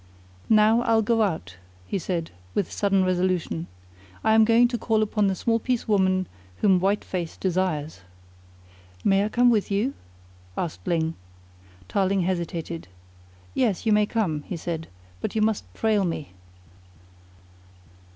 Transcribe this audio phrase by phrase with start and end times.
[0.49, 3.67] "Now I'll go out," he said with sudden resolution.
[4.23, 6.25] "I am going to call upon the small piece woman
[6.57, 8.01] whom White Face desires."
[9.03, 9.93] "May I come with you?"
[10.57, 11.13] asked Ling.
[11.87, 12.87] Tarling hesitated.
[13.53, 14.87] "Yes, you may come," he said,
[15.21, 16.31] "but you must trail me."